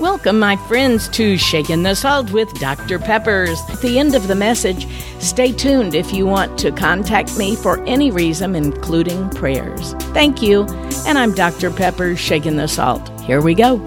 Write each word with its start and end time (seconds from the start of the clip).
Welcome, 0.00 0.38
my 0.38 0.54
friends, 0.54 1.08
to 1.08 1.36
Shaking 1.36 1.82
the 1.82 1.96
Salt 1.96 2.30
with 2.30 2.48
Dr. 2.60 3.00
Peppers. 3.00 3.58
At 3.68 3.80
the 3.80 3.98
end 3.98 4.14
of 4.14 4.28
the 4.28 4.36
message, 4.36 4.86
stay 5.18 5.50
tuned 5.50 5.92
if 5.92 6.12
you 6.12 6.24
want 6.24 6.56
to 6.60 6.70
contact 6.70 7.36
me 7.36 7.56
for 7.56 7.82
any 7.84 8.12
reason, 8.12 8.54
including 8.54 9.28
prayers. 9.30 9.94
Thank 10.14 10.40
you, 10.40 10.66
and 11.04 11.18
I'm 11.18 11.34
Dr. 11.34 11.72
Peppers, 11.72 12.20
Shaking 12.20 12.58
the 12.58 12.68
Salt. 12.68 13.08
Here 13.22 13.42
we 13.42 13.54
go. 13.54 13.78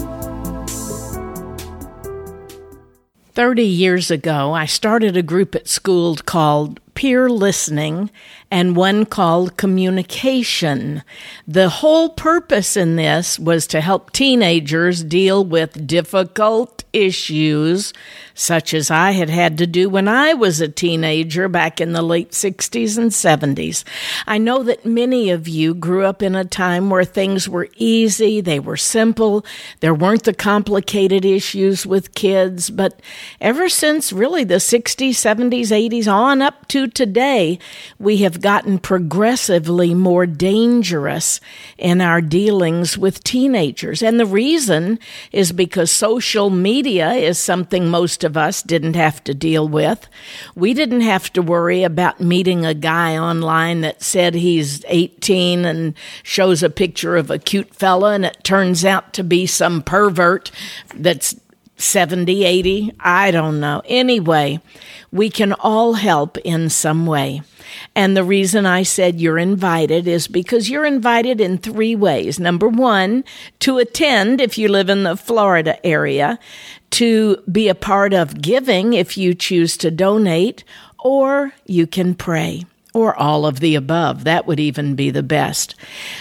30 3.33 3.63
years 3.63 4.11
ago, 4.11 4.53
I 4.53 4.65
started 4.65 5.15
a 5.15 5.21
group 5.21 5.55
at 5.55 5.67
school 5.67 6.17
called 6.17 6.79
Peer 6.95 7.29
Listening 7.29 8.09
and 8.49 8.75
one 8.75 9.05
called 9.05 9.55
Communication. 9.55 11.01
The 11.47 11.69
whole 11.69 12.09
purpose 12.09 12.75
in 12.75 12.97
this 12.97 13.39
was 13.39 13.67
to 13.67 13.79
help 13.79 14.11
teenagers 14.11 15.03
deal 15.03 15.45
with 15.45 15.87
difficult 15.87 16.80
issues, 16.93 17.93
such 18.33 18.73
as 18.73 18.91
I 18.91 19.11
had 19.11 19.29
had 19.29 19.57
to 19.59 19.67
do 19.67 19.89
when 19.89 20.07
I 20.07 20.33
was 20.33 20.59
a 20.59 20.67
teenager 20.67 21.47
back 21.47 21.79
in 21.79 21.93
the 21.93 22.01
late 22.01 22.31
60s 22.31 22.97
and 22.97 23.11
70s. 23.11 23.83
I 24.27 24.37
know 24.37 24.63
that 24.63 24.85
many 24.85 25.29
of 25.29 25.47
you 25.47 25.73
grew 25.73 26.05
up 26.05 26.21
in 26.21 26.35
a 26.35 26.45
time 26.45 26.89
where 26.89 27.03
things 27.03 27.47
were 27.47 27.69
easy, 27.77 28.41
they 28.41 28.59
were 28.59 28.77
simple, 28.77 29.45
there 29.79 29.93
weren't 29.93 30.23
the 30.23 30.33
complicated 30.33 31.23
issues 31.25 31.85
with 31.85 32.15
kids, 32.15 32.69
but 32.69 32.99
ever 33.39 33.69
since 33.69 34.11
really 34.11 34.43
the 34.43 34.55
60s, 34.55 35.11
70s, 35.11 35.67
80s 35.67 36.11
on 36.11 36.41
up 36.41 36.67
to 36.69 36.87
today, 36.87 37.59
we 37.99 38.17
have 38.17 38.41
gotten 38.41 38.79
progressively 38.79 39.93
more 39.93 40.25
dangerous 40.25 41.39
in 41.77 42.01
our 42.01 42.21
dealings 42.21 42.97
with 42.97 43.23
teenagers. 43.23 44.01
And 44.01 44.19
the 44.19 44.25
reason 44.25 44.99
is 45.31 45.51
because 45.51 45.91
social 45.91 46.49
media 46.49 46.80
is 46.87 47.39
something 47.39 47.87
most 47.87 48.23
of 48.23 48.37
us 48.37 48.61
didn't 48.61 48.95
have 48.95 49.23
to 49.25 49.33
deal 49.33 49.67
with. 49.67 50.07
We 50.55 50.73
didn't 50.73 51.01
have 51.01 51.31
to 51.33 51.41
worry 51.41 51.83
about 51.83 52.19
meeting 52.19 52.65
a 52.65 52.73
guy 52.73 53.17
online 53.17 53.81
that 53.81 54.01
said 54.01 54.35
he's 54.35 54.83
18 54.87 55.65
and 55.65 55.93
shows 56.23 56.63
a 56.63 56.69
picture 56.69 57.17
of 57.17 57.31
a 57.31 57.39
cute 57.39 57.73
fella 57.73 58.13
and 58.13 58.25
it 58.25 58.43
turns 58.43 58.83
out 58.85 59.13
to 59.13 59.23
be 59.23 59.45
some 59.45 59.81
pervert 59.81 60.51
that's 60.95 61.35
70, 61.81 62.43
80, 62.43 62.93
I 62.99 63.31
don't 63.31 63.59
know. 63.59 63.81
Anyway, 63.85 64.59
we 65.11 65.29
can 65.29 65.53
all 65.53 65.93
help 65.93 66.37
in 66.39 66.69
some 66.69 67.05
way. 67.05 67.41
And 67.95 68.15
the 68.15 68.23
reason 68.23 68.65
I 68.65 68.83
said 68.83 69.19
you're 69.19 69.37
invited 69.37 70.07
is 70.07 70.27
because 70.27 70.69
you're 70.69 70.85
invited 70.85 71.39
in 71.39 71.57
three 71.57 71.95
ways. 71.95 72.39
Number 72.39 72.67
one, 72.67 73.23
to 73.59 73.77
attend 73.77 74.41
if 74.41 74.57
you 74.57 74.67
live 74.67 74.89
in 74.89 75.03
the 75.03 75.15
Florida 75.15 75.83
area, 75.85 76.39
to 76.91 77.37
be 77.51 77.69
a 77.69 77.75
part 77.75 78.13
of 78.13 78.41
giving 78.41 78.93
if 78.93 79.17
you 79.17 79.33
choose 79.33 79.77
to 79.77 79.91
donate, 79.91 80.63
or 80.99 81.53
you 81.65 81.87
can 81.87 82.13
pray 82.13 82.65
or 82.93 83.17
all 83.17 83.45
of 83.45 83.59
the 83.59 83.75
above. 83.75 84.23
That 84.23 84.47
would 84.47 84.59
even 84.59 84.95
be 84.95 85.09
the 85.09 85.23
best. 85.23 85.75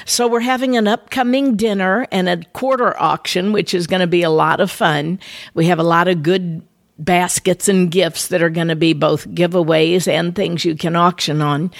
So 0.04 0.28
we're 0.28 0.40
having 0.40 0.76
an 0.76 0.88
upcoming 0.88 1.56
dinner 1.56 2.06
and 2.12 2.28
a 2.28 2.44
quarter 2.52 3.00
auction, 3.00 3.52
which 3.52 3.74
is 3.74 3.86
going 3.86 4.00
to 4.00 4.06
be 4.06 4.22
a 4.22 4.30
lot 4.30 4.60
of 4.60 4.70
fun. 4.70 5.18
We 5.54 5.66
have 5.66 5.78
a 5.78 5.84
lot 5.84 6.08
of 6.08 6.22
good 6.22 6.62
baskets 7.00 7.68
and 7.68 7.90
gifts 7.90 8.28
that 8.28 8.42
are 8.42 8.50
going 8.50 8.68
to 8.68 8.76
be 8.76 8.92
both 8.92 9.26
giveaways 9.28 10.06
and 10.06 10.34
things 10.34 10.64
you 10.64 10.76
can 10.76 10.94
auction 10.94 11.40
on. 11.40 11.72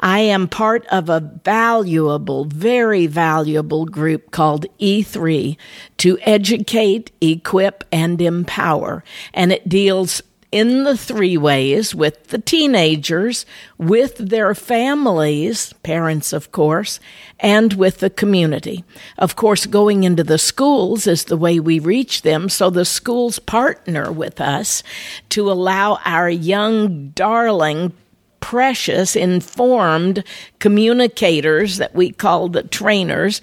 I 0.00 0.20
am 0.20 0.48
part 0.48 0.86
of 0.86 1.08
a 1.08 1.20
valuable, 1.44 2.44
very 2.44 3.06
valuable 3.06 3.86
group 3.86 4.30
called 4.30 4.66
E3 4.80 5.56
to 5.98 6.18
educate, 6.22 7.10
equip, 7.20 7.84
and 7.90 8.22
empower. 8.22 9.02
And 9.34 9.52
it 9.52 9.68
deals 9.68 10.22
in 10.50 10.84
the 10.84 10.96
three 10.96 11.36
ways 11.36 11.94
with 11.94 12.28
the 12.28 12.38
teenagers, 12.38 13.44
with 13.76 14.16
their 14.16 14.54
families, 14.54 15.72
parents, 15.82 16.32
of 16.32 16.52
course, 16.52 17.00
and 17.38 17.74
with 17.74 17.98
the 17.98 18.10
community. 18.10 18.84
Of 19.18 19.36
course, 19.36 19.66
going 19.66 20.04
into 20.04 20.24
the 20.24 20.38
schools 20.38 21.06
is 21.06 21.24
the 21.24 21.36
way 21.36 21.60
we 21.60 21.78
reach 21.78 22.22
them, 22.22 22.48
so 22.48 22.70
the 22.70 22.84
schools 22.84 23.38
partner 23.38 24.10
with 24.10 24.40
us 24.40 24.82
to 25.30 25.50
allow 25.50 25.98
our 26.04 26.30
young 26.30 27.10
darling 27.10 27.92
precious, 28.40 29.16
informed 29.16 30.24
communicators 30.58 31.78
that 31.78 31.94
we 31.94 32.10
call 32.10 32.48
the 32.48 32.62
trainers 32.62 33.40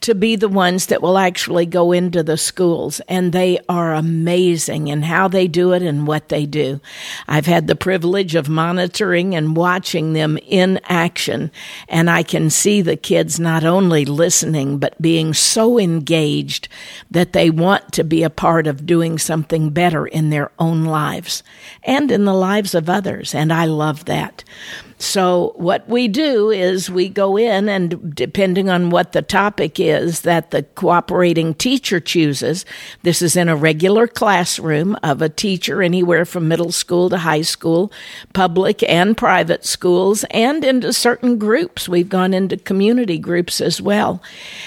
to 0.00 0.14
be 0.14 0.36
the 0.36 0.48
ones 0.48 0.86
that 0.86 1.02
will 1.02 1.18
actually 1.18 1.66
go 1.66 1.92
into 1.92 2.22
the 2.22 2.36
schools. 2.36 3.00
And 3.08 3.32
they 3.32 3.58
are 3.68 3.94
amazing 3.94 4.88
in 4.88 5.02
how 5.02 5.28
they 5.28 5.48
do 5.48 5.72
it 5.72 5.82
and 5.82 6.06
what 6.06 6.28
they 6.28 6.46
do. 6.46 6.80
I've 7.26 7.46
had 7.46 7.66
the 7.66 7.76
privilege 7.76 8.34
of 8.34 8.48
monitoring 8.48 9.34
and 9.34 9.56
watching 9.56 10.12
them 10.12 10.38
in 10.46 10.80
action. 10.84 11.50
And 11.88 12.10
I 12.10 12.22
can 12.22 12.50
see 12.50 12.82
the 12.82 12.96
kids 12.96 13.38
not 13.38 13.64
only 13.64 14.04
listening, 14.04 14.78
but 14.78 15.00
being 15.00 15.34
so 15.34 15.78
engaged 15.78 16.68
that 17.10 17.32
they 17.32 17.50
want 17.50 17.92
to 17.92 18.04
be 18.04 18.22
a 18.22 18.30
part 18.30 18.66
of 18.66 18.86
doing 18.86 19.18
something 19.18 19.70
better 19.70 20.06
in 20.06 20.30
their 20.30 20.50
own 20.58 20.84
lives 20.84 21.42
and 21.82 22.10
in 22.10 22.24
the 22.24 22.34
lives 22.34 22.74
of 22.74 22.88
others. 22.88 23.34
And 23.34 23.52
I 23.52 23.64
love 23.66 24.04
that 24.06 24.37
that 24.38 24.87
so, 25.00 25.52
what 25.54 25.88
we 25.88 26.08
do 26.08 26.50
is 26.50 26.90
we 26.90 27.08
go 27.08 27.36
in, 27.36 27.68
and 27.68 28.12
depending 28.16 28.68
on 28.68 28.90
what 28.90 29.12
the 29.12 29.22
topic 29.22 29.78
is 29.78 30.22
that 30.22 30.50
the 30.50 30.64
cooperating 30.64 31.54
teacher 31.54 32.00
chooses, 32.00 32.66
this 33.04 33.22
is 33.22 33.36
in 33.36 33.48
a 33.48 33.54
regular 33.54 34.08
classroom 34.08 34.96
of 35.04 35.22
a 35.22 35.28
teacher 35.28 35.82
anywhere 35.82 36.24
from 36.24 36.48
middle 36.48 36.72
school 36.72 37.08
to 37.10 37.18
high 37.18 37.42
school, 37.42 37.92
public 38.32 38.82
and 38.82 39.16
private 39.16 39.64
schools, 39.64 40.24
and 40.32 40.64
into 40.64 40.92
certain 40.92 41.38
groups. 41.38 41.88
We've 41.88 42.08
gone 42.08 42.34
into 42.34 42.56
community 42.56 43.18
groups 43.18 43.60
as 43.60 43.80
well. 43.80 44.20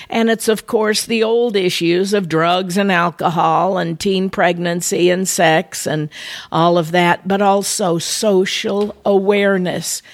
And 0.09 0.30
it's, 0.30 0.47
of 0.47 0.66
course, 0.66 1.06
the 1.06 1.24
old 1.24 1.58
issues 1.58 2.14
of 2.14 2.30
drugs 2.30 2.78
and 2.78 2.90
alcohol 2.90 3.78
and 3.78 4.00
teen 4.00 4.30
pregnancy 4.30 5.09
and 5.09 5.28
sex 5.28 5.86
and 5.86 6.09
all 6.53 6.78
of 6.78 6.91
that, 6.91 7.28
but 7.28 7.41
also 7.41 7.97
social 7.97 8.96
awareness 9.03 10.02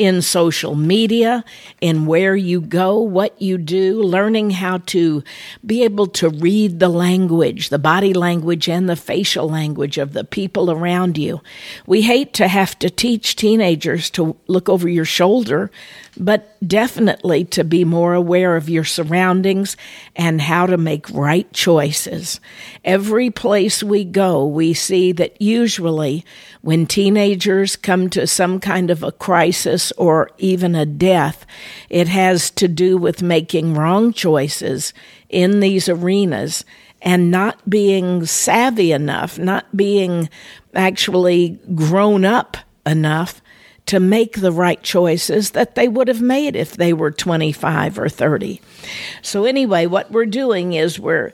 in 0.00 0.22
social 0.22 0.74
media, 0.74 1.44
in 1.82 2.06
where 2.06 2.34
you 2.34 2.58
go, 2.58 2.98
what 2.98 3.38
you 3.38 3.58
do, 3.58 4.02
learning 4.02 4.48
how 4.48 4.78
to 4.78 5.22
be 5.66 5.84
able 5.84 6.06
to 6.06 6.30
read 6.30 6.80
the 6.80 6.88
language, 6.88 7.68
the 7.68 7.78
body 7.78 8.14
language 8.14 8.66
and 8.66 8.88
the 8.88 8.96
facial 8.96 9.46
language 9.46 9.98
of 9.98 10.14
the 10.14 10.24
people 10.24 10.70
around 10.70 11.18
you. 11.18 11.42
We 11.86 12.00
hate 12.00 12.32
to 12.34 12.48
have 12.48 12.78
to 12.78 12.88
teach 12.88 13.36
teenagers 13.36 14.08
to 14.12 14.34
look 14.46 14.70
over 14.70 14.88
your 14.88 15.04
shoulder 15.04 15.70
but 16.16 16.56
definitely 16.66 17.44
to 17.46 17.64
be 17.64 17.84
more 17.84 18.14
aware 18.14 18.56
of 18.56 18.68
your 18.68 18.84
surroundings 18.84 19.76
and 20.16 20.40
how 20.40 20.66
to 20.66 20.76
make 20.76 21.08
right 21.10 21.50
choices. 21.52 22.40
Every 22.84 23.30
place 23.30 23.82
we 23.82 24.04
go, 24.04 24.46
we 24.46 24.74
see 24.74 25.12
that 25.12 25.40
usually 25.40 26.24
when 26.60 26.86
teenagers 26.86 27.76
come 27.76 28.10
to 28.10 28.26
some 28.26 28.60
kind 28.60 28.90
of 28.90 29.02
a 29.02 29.12
crisis 29.12 29.89
or 29.96 30.30
even 30.38 30.74
a 30.74 30.86
death, 30.86 31.46
it 31.88 32.08
has 32.08 32.50
to 32.52 32.68
do 32.68 32.96
with 32.96 33.22
making 33.22 33.74
wrong 33.74 34.12
choices 34.12 34.92
in 35.28 35.60
these 35.60 35.88
arenas 35.88 36.64
and 37.02 37.30
not 37.30 37.68
being 37.68 38.26
savvy 38.26 38.92
enough, 38.92 39.38
not 39.38 39.74
being 39.76 40.28
actually 40.74 41.58
grown 41.74 42.24
up 42.24 42.56
enough 42.84 43.40
to 43.86 43.98
make 43.98 44.40
the 44.40 44.52
right 44.52 44.82
choices 44.82 45.50
that 45.50 45.74
they 45.74 45.88
would 45.88 46.06
have 46.06 46.20
made 46.20 46.54
if 46.54 46.76
they 46.76 46.92
were 46.92 47.10
25 47.10 47.98
or 47.98 48.08
30. 48.08 48.60
So, 49.22 49.44
anyway, 49.44 49.86
what 49.86 50.12
we're 50.12 50.26
doing 50.26 50.74
is 50.74 51.00
we're 51.00 51.32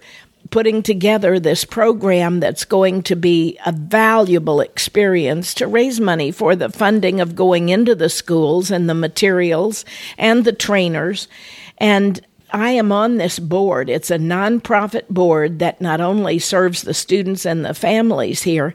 putting 0.51 0.83
together 0.83 1.39
this 1.39 1.65
program 1.65 2.41
that's 2.41 2.65
going 2.65 3.03
to 3.03 3.16
be 3.16 3.59
a 3.65 3.72
valuable 3.72 4.60
experience 4.60 5.54
to 5.54 5.66
raise 5.66 6.01
money 6.01 6.31
for 6.31 6.57
the 6.57 6.69
funding 6.69 7.21
of 7.21 7.34
going 7.34 7.69
into 7.69 7.95
the 7.95 8.09
schools 8.09 8.71
and 8.71 8.89
the 8.89 8.95
materials 8.95 9.84
and 10.19 10.45
the 10.45 10.53
trainers. 10.53 11.28
And 11.78 12.21
I 12.53 12.71
am 12.71 12.93
on 12.93 13.16
this 13.16 13.39
board. 13.39 13.91
It's 13.91 14.10
a 14.10 14.19
nonprofit 14.19 15.09
board 15.09 15.59
that 15.59 15.81
not 15.81 16.01
only 16.01 16.39
serves 16.39 16.83
the 16.83 16.95
students 16.95 17.45
and 17.45 17.65
the 17.65 17.75
families 17.75 18.42
here, 18.42 18.75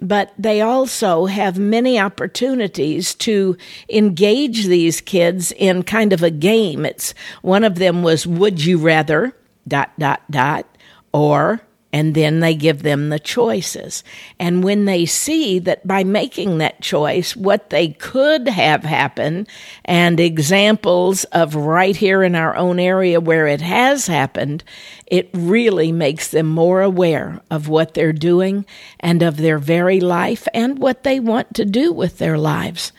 but 0.00 0.32
they 0.38 0.62
also 0.62 1.26
have 1.26 1.58
many 1.58 1.98
opportunities 1.98 3.14
to 3.16 3.56
engage 3.88 4.66
these 4.66 5.00
kids 5.00 5.52
in 5.52 5.82
kind 5.82 6.12
of 6.12 6.22
a 6.22 6.30
game. 6.30 6.86
It's 6.86 7.14
one 7.42 7.62
of 7.62 7.76
them 7.76 8.02
was 8.02 8.26
would 8.26 8.64
you 8.64 8.78
rather 8.78 9.36
dot 9.68 9.92
dot 9.98 10.22
dot 10.30 10.66
or 11.12 11.60
and 11.92 12.14
then 12.14 12.40
they 12.40 12.54
give 12.54 12.82
them 12.82 13.08
the 13.08 13.18
choices. 13.18 14.04
And 14.38 14.62
when 14.62 14.84
they 14.84 15.06
see 15.06 15.58
that 15.60 15.86
by 15.86 16.04
making 16.04 16.58
that 16.58 16.80
choice, 16.80 17.34
what 17.34 17.70
they 17.70 17.88
could 17.88 18.48
have 18.48 18.84
happened 18.84 19.48
and 19.84 20.20
examples 20.20 21.24
of 21.24 21.54
right 21.54 21.96
here 21.96 22.22
in 22.22 22.34
our 22.34 22.54
own 22.56 22.78
area 22.78 23.20
where 23.20 23.46
it 23.46 23.60
has 23.60 24.06
happened, 24.06 24.62
it 25.06 25.28
really 25.32 25.90
makes 25.90 26.28
them 26.28 26.46
more 26.46 26.82
aware 26.82 27.40
of 27.50 27.68
what 27.68 27.94
they're 27.94 28.12
doing 28.12 28.64
and 29.00 29.22
of 29.22 29.36
their 29.36 29.58
very 29.58 30.00
life 30.00 30.46
and 30.54 30.78
what 30.78 31.02
they 31.02 31.18
want 31.18 31.52
to 31.54 31.64
do 31.64 31.92
with 31.92 32.18
their 32.18 32.38
lives. 32.38 32.92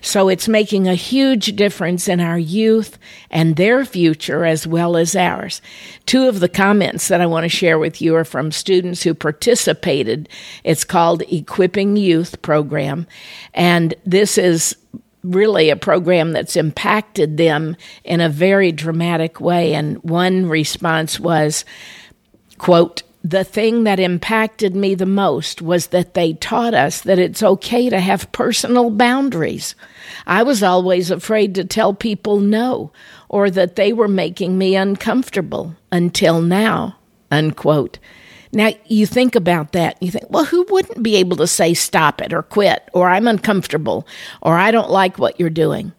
So 0.00 0.28
it's 0.28 0.48
making 0.48 0.88
a 0.88 0.94
huge 0.94 1.54
difference 1.54 2.08
in 2.08 2.20
our 2.20 2.38
youth 2.38 2.98
and 3.30 3.56
their 3.56 3.84
future 3.84 4.44
as 4.44 4.66
well 4.66 4.96
as 4.96 5.14
ours. 5.14 5.62
Two 6.04 6.28
of 6.28 6.40
the 6.40 6.48
comments 6.48 7.08
that 7.08 7.20
I 7.20 7.26
want 7.26 7.44
to 7.44 7.48
share 7.48 7.78
with 7.78 8.02
you 8.02 8.16
are 8.16 8.24
from 8.32 8.50
students 8.50 9.02
who 9.02 9.12
participated. 9.12 10.28
It's 10.64 10.84
called 10.84 11.22
Equipping 11.30 11.96
Youth 11.96 12.40
Program. 12.40 13.06
And 13.52 13.94
this 14.06 14.38
is 14.38 14.74
really 15.22 15.68
a 15.68 15.76
program 15.76 16.32
that's 16.32 16.56
impacted 16.56 17.36
them 17.36 17.76
in 18.04 18.22
a 18.22 18.30
very 18.30 18.72
dramatic 18.72 19.38
way. 19.38 19.74
And 19.74 20.02
one 20.02 20.48
response 20.48 21.20
was, 21.20 21.66
quote, 22.56 23.02
the 23.24 23.44
thing 23.44 23.84
that 23.84 24.00
impacted 24.00 24.74
me 24.74 24.94
the 24.96 25.06
most 25.06 25.62
was 25.62 25.88
that 25.88 26.14
they 26.14 26.32
taught 26.32 26.74
us 26.74 27.02
that 27.02 27.20
it's 27.20 27.42
okay 27.42 27.88
to 27.88 28.00
have 28.00 28.32
personal 28.32 28.90
boundaries. 28.90 29.76
I 30.26 30.42
was 30.42 30.62
always 30.62 31.10
afraid 31.10 31.54
to 31.54 31.64
tell 31.64 31.94
people 31.94 32.40
no 32.40 32.90
or 33.28 33.48
that 33.50 33.76
they 33.76 33.92
were 33.92 34.08
making 34.08 34.58
me 34.58 34.74
uncomfortable 34.74 35.76
until 35.92 36.40
now, 36.42 36.96
unquote. 37.30 37.98
Now, 38.52 38.70
you 38.86 39.06
think 39.06 39.34
about 39.34 39.72
that. 39.72 40.00
You 40.02 40.10
think, 40.10 40.26
well, 40.28 40.44
who 40.44 40.66
wouldn't 40.68 41.02
be 41.02 41.16
able 41.16 41.36
to 41.38 41.46
say 41.46 41.72
stop 41.72 42.20
it 42.20 42.34
or 42.34 42.42
quit 42.42 42.88
or 42.92 43.08
I'm 43.08 43.26
uncomfortable 43.26 44.06
or 44.42 44.58
I 44.58 44.70
don't 44.70 44.90
like 44.90 45.18
what 45.18 45.40
you're 45.40 45.50
doing? 45.50 45.92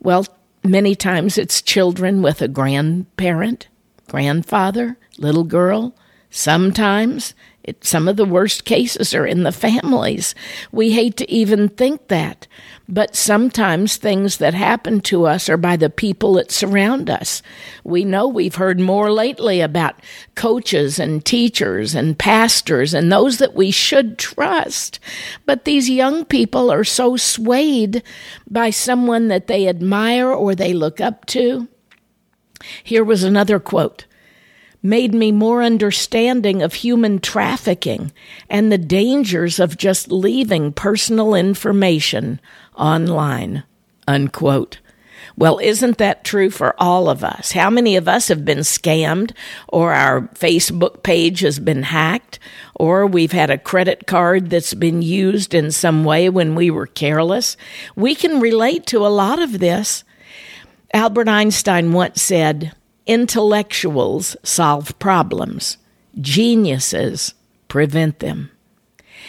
Well, 0.00 0.26
many 0.62 0.94
times 0.94 1.38
it's 1.38 1.62
children 1.62 2.20
with 2.20 2.42
a 2.42 2.48
grandparent, 2.48 3.68
grandfather, 4.08 4.98
little 5.16 5.44
girl. 5.44 5.94
Sometimes 6.28 7.32
it, 7.64 7.82
some 7.82 8.08
of 8.08 8.16
the 8.16 8.26
worst 8.26 8.66
cases 8.66 9.14
are 9.14 9.26
in 9.26 9.42
the 9.42 9.52
families. 9.52 10.34
We 10.70 10.92
hate 10.92 11.16
to 11.16 11.30
even 11.30 11.70
think 11.70 12.08
that. 12.08 12.46
But 12.86 13.16
sometimes 13.16 13.96
things 13.96 14.36
that 14.36 14.52
happen 14.52 15.00
to 15.02 15.24
us 15.26 15.48
are 15.48 15.56
by 15.56 15.76
the 15.76 15.88
people 15.88 16.34
that 16.34 16.52
surround 16.52 17.08
us. 17.08 17.40
We 17.82 18.04
know 18.04 18.28
we've 18.28 18.56
heard 18.56 18.78
more 18.78 19.10
lately 19.10 19.62
about 19.62 19.94
coaches 20.34 20.98
and 20.98 21.24
teachers 21.24 21.94
and 21.94 22.18
pastors 22.18 22.92
and 22.92 23.10
those 23.10 23.38
that 23.38 23.54
we 23.54 23.70
should 23.70 24.18
trust. 24.18 25.00
But 25.46 25.64
these 25.64 25.88
young 25.88 26.26
people 26.26 26.70
are 26.70 26.84
so 26.84 27.16
swayed 27.16 28.02
by 28.46 28.68
someone 28.68 29.28
that 29.28 29.46
they 29.46 29.66
admire 29.66 30.30
or 30.30 30.54
they 30.54 30.74
look 30.74 31.00
up 31.00 31.24
to. 31.26 31.66
Here 32.82 33.04
was 33.04 33.24
another 33.24 33.58
quote 33.58 34.04
made 34.84 35.14
me 35.14 35.32
more 35.32 35.62
understanding 35.62 36.62
of 36.62 36.74
human 36.74 37.18
trafficking 37.18 38.12
and 38.50 38.70
the 38.70 38.78
dangers 38.78 39.58
of 39.58 39.78
just 39.78 40.12
leaving 40.12 40.72
personal 40.72 41.34
information 41.34 42.38
online. 42.76 43.64
Unquote. 44.06 44.78
Well, 45.36 45.58
isn't 45.58 45.96
that 45.98 46.22
true 46.22 46.50
for 46.50 46.74
all 46.78 47.08
of 47.08 47.24
us? 47.24 47.52
How 47.52 47.70
many 47.70 47.96
of 47.96 48.06
us 48.06 48.28
have 48.28 48.44
been 48.44 48.58
scammed, 48.58 49.32
or 49.68 49.94
our 49.94 50.22
Facebook 50.34 51.02
page 51.02 51.40
has 51.40 51.58
been 51.58 51.82
hacked, 51.82 52.38
or 52.74 53.06
we've 53.06 53.32
had 53.32 53.50
a 53.50 53.58
credit 53.58 54.06
card 54.06 54.50
that's 54.50 54.74
been 54.74 55.00
used 55.00 55.54
in 55.54 55.72
some 55.72 56.04
way 56.04 56.28
when 56.28 56.54
we 56.54 56.70
were 56.70 56.86
careless? 56.86 57.56
We 57.96 58.14
can 58.14 58.38
relate 58.38 58.86
to 58.88 58.98
a 58.98 59.08
lot 59.08 59.40
of 59.40 59.58
this. 59.58 60.04
Albert 60.92 61.28
Einstein 61.28 61.92
once 61.92 62.22
said, 62.22 62.72
Intellectuals 63.06 64.34
solve 64.42 64.98
problems, 64.98 65.76
geniuses 66.20 67.34
prevent 67.68 68.20
them. 68.20 68.50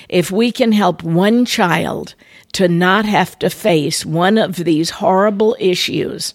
If 0.08 0.32
we 0.32 0.52
can 0.52 0.72
help 0.72 1.04
one 1.04 1.46
child 1.46 2.16
to 2.54 2.68
not 2.70 3.06
have 3.06 3.38
to 3.40 3.50
face 3.50 4.06
one 4.06 4.38
of 4.38 4.56
these 4.56 4.92
horrible 4.92 5.58
issues, 5.60 6.34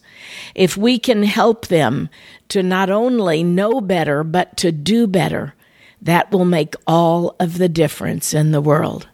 if 0.54 0.76
we 0.76 0.98
can 0.98 1.22
help 1.22 1.68
them 1.68 2.10
to 2.48 2.62
not 2.62 2.90
only 2.90 3.42
know 3.42 3.80
better, 3.80 4.22
but 4.22 4.56
to 4.58 4.70
do 4.70 5.06
better, 5.06 5.54
that 6.02 6.30
will 6.30 6.44
make 6.44 6.74
all 6.86 7.36
of 7.40 7.58
the 7.58 7.68
difference 7.68 8.34
in 8.34 8.52
the 8.52 8.60
world. 8.60 9.08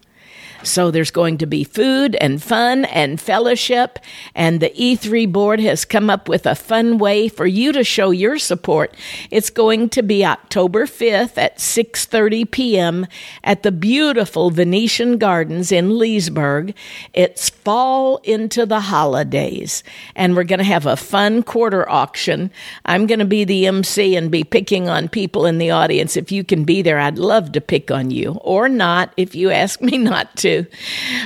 So 0.67 0.91
there's 0.91 1.11
going 1.11 1.37
to 1.39 1.45
be 1.45 1.63
food 1.63 2.15
and 2.15 2.43
fun 2.43 2.85
and 2.85 3.19
fellowship. 3.19 3.99
And 4.35 4.59
the 4.59 4.69
E3 4.71 5.31
board 5.31 5.59
has 5.59 5.85
come 5.85 6.09
up 6.09 6.27
with 6.27 6.45
a 6.45 6.55
fun 6.55 6.97
way 6.97 7.29
for 7.29 7.45
you 7.45 7.71
to 7.71 7.83
show 7.83 8.11
your 8.11 8.37
support. 8.37 8.95
It's 9.31 9.49
going 9.49 9.89
to 9.89 10.03
be 10.03 10.25
October 10.25 10.85
5th 10.85 11.37
at 11.37 11.57
6:30 11.57 12.51
p.m. 12.51 13.07
at 13.43 13.63
the 13.63 13.71
beautiful 13.71 14.49
Venetian 14.49 15.17
Gardens 15.17 15.71
in 15.71 15.97
Leesburg. 15.97 16.73
It's 17.13 17.49
fall 17.49 18.17
into 18.23 18.65
the 18.65 18.81
holidays, 18.81 19.83
and 20.15 20.35
we're 20.35 20.43
going 20.43 20.59
to 20.59 20.65
have 20.65 20.85
a 20.85 20.95
fun 20.95 21.43
quarter 21.43 21.89
auction. 21.89 22.51
I'm 22.85 23.07
going 23.07 23.19
to 23.19 23.25
be 23.25 23.43
the 23.43 23.67
MC 23.67 24.15
and 24.15 24.31
be 24.31 24.43
picking 24.43 24.89
on 24.89 25.09
people 25.09 25.45
in 25.45 25.57
the 25.57 25.71
audience. 25.71 26.17
If 26.17 26.31
you 26.31 26.43
can 26.43 26.63
be 26.63 26.81
there, 26.81 26.99
I'd 26.99 27.17
love 27.17 27.51
to 27.53 27.61
pick 27.61 27.91
on 27.91 28.11
you, 28.11 28.33
or 28.41 28.67
not 28.69 29.13
if 29.17 29.35
you 29.35 29.51
ask 29.51 29.81
me 29.81 29.97
not 29.97 30.35
to. 30.37 30.56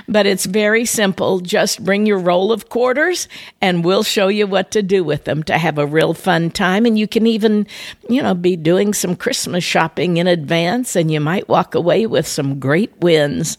But 0.07 0.25
it's 0.25 0.45
very 0.45 0.85
simple. 0.85 1.39
Just 1.39 1.83
bring 1.83 2.05
your 2.05 2.19
roll 2.19 2.51
of 2.51 2.69
quarters 2.69 3.27
and 3.61 3.85
we'll 3.85 4.03
show 4.03 4.27
you 4.27 4.47
what 4.47 4.71
to 4.71 4.81
do 4.81 5.03
with 5.03 5.25
them 5.25 5.43
to 5.43 5.57
have 5.57 5.77
a 5.77 5.85
real 5.85 6.13
fun 6.13 6.49
time. 6.49 6.85
And 6.85 6.97
you 6.97 7.07
can 7.07 7.27
even, 7.27 7.67
you 8.09 8.21
know, 8.21 8.33
be 8.33 8.55
doing 8.55 8.93
some 8.93 9.15
Christmas 9.15 9.63
shopping 9.63 10.17
in 10.17 10.27
advance 10.27 10.95
and 10.95 11.11
you 11.11 11.19
might 11.19 11.47
walk 11.47 11.75
away 11.75 12.05
with 12.05 12.27
some 12.27 12.59
great 12.59 12.95
wins. 12.99 13.57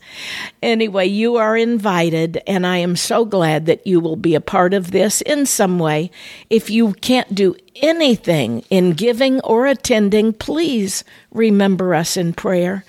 Anyway, 0.62 1.06
you 1.06 1.36
are 1.36 1.56
invited 1.56 2.42
and 2.46 2.66
I 2.66 2.78
am 2.78 2.96
so 2.96 3.24
glad 3.24 3.66
that 3.66 3.86
you 3.86 4.00
will 4.00 4.16
be 4.16 4.34
a 4.34 4.40
part 4.40 4.74
of 4.74 4.90
this 4.90 5.20
in 5.22 5.46
some 5.46 5.78
way. 5.78 6.10
If 6.50 6.70
you 6.70 6.94
can't 6.94 7.34
do 7.34 7.56
anything 7.76 8.64
in 8.70 8.92
giving 8.92 9.40
or 9.40 9.66
attending, 9.66 10.32
please 10.32 11.04
remember 11.30 11.94
us 11.94 12.16
in 12.16 12.32
prayer. 12.32 12.84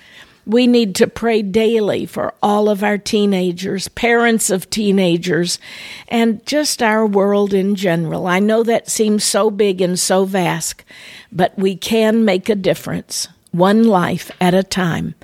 We 0.46 0.66
need 0.66 0.94
to 0.96 1.06
pray 1.06 1.42
daily 1.42 2.04
for 2.04 2.34
all 2.42 2.68
of 2.68 2.82
our 2.82 2.98
teenagers, 2.98 3.88
parents 3.88 4.50
of 4.50 4.68
teenagers, 4.68 5.58
and 6.08 6.44
just 6.46 6.82
our 6.82 7.06
world 7.06 7.54
in 7.54 7.74
general. 7.74 8.26
I 8.26 8.40
know 8.40 8.62
that 8.62 8.90
seems 8.90 9.24
so 9.24 9.50
big 9.50 9.80
and 9.80 9.98
so 9.98 10.24
vast, 10.24 10.84
but 11.32 11.58
we 11.58 11.76
can 11.76 12.24
make 12.24 12.48
a 12.48 12.54
difference, 12.54 13.28
one 13.52 13.84
life 13.84 14.30
at 14.40 14.52
a 14.52 14.62
time. 14.62 15.14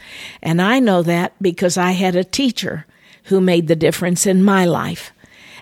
And 0.43 0.63
I 0.63 0.79
know 0.79 1.03
that 1.03 1.35
because 1.43 1.77
I 1.77 1.91
had 1.91 2.17
a 2.17 2.25
teacher 2.25 2.87
who 3.25 3.41
made 3.41 3.69
the 3.69 3.77
difference 3.77 4.27
in 4.27 4.43
my 4.43 4.65
life. 4.65 5.13